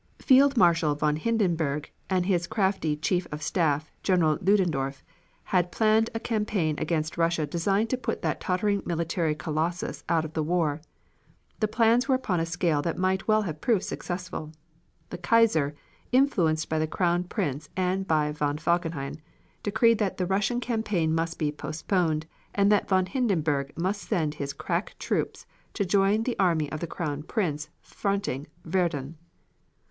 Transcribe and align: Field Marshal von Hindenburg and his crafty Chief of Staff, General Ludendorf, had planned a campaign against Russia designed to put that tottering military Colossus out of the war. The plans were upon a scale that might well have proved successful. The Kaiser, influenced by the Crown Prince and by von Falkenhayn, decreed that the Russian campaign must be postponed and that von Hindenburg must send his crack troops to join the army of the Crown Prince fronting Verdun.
Field 0.17 0.57
Marshal 0.57 0.95
von 0.95 1.15
Hindenburg 1.15 1.91
and 2.09 2.25
his 2.25 2.47
crafty 2.47 2.97
Chief 2.97 3.27
of 3.31 3.43
Staff, 3.43 3.91
General 4.01 4.39
Ludendorf, 4.41 5.03
had 5.43 5.71
planned 5.71 6.09
a 6.15 6.19
campaign 6.19 6.73
against 6.79 7.19
Russia 7.19 7.45
designed 7.45 7.91
to 7.91 7.97
put 7.99 8.23
that 8.23 8.41
tottering 8.41 8.81
military 8.83 9.35
Colossus 9.35 10.03
out 10.09 10.25
of 10.25 10.33
the 10.33 10.41
war. 10.41 10.81
The 11.59 11.67
plans 11.67 12.07
were 12.07 12.15
upon 12.15 12.39
a 12.39 12.47
scale 12.47 12.81
that 12.81 12.97
might 12.97 13.27
well 13.27 13.43
have 13.43 13.61
proved 13.61 13.83
successful. 13.83 14.51
The 15.11 15.19
Kaiser, 15.19 15.75
influenced 16.11 16.67
by 16.67 16.79
the 16.79 16.87
Crown 16.87 17.25
Prince 17.25 17.69
and 17.77 18.07
by 18.07 18.31
von 18.31 18.57
Falkenhayn, 18.57 19.21
decreed 19.61 19.99
that 19.99 20.17
the 20.17 20.25
Russian 20.25 20.59
campaign 20.59 21.13
must 21.13 21.37
be 21.37 21.51
postponed 21.51 22.25
and 22.55 22.71
that 22.71 22.89
von 22.89 23.05
Hindenburg 23.05 23.71
must 23.77 24.09
send 24.09 24.33
his 24.33 24.51
crack 24.51 24.95
troops 24.97 25.45
to 25.75 25.85
join 25.85 26.23
the 26.23 26.39
army 26.39 26.71
of 26.71 26.79
the 26.79 26.87
Crown 26.87 27.21
Prince 27.21 27.69
fronting 27.83 28.47
Verdun. 28.65 29.15